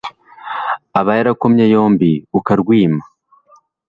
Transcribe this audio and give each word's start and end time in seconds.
aba 0.99 1.11
yarakomye 1.17 1.65
yombi 1.73 2.11
ukarwima 2.39 3.03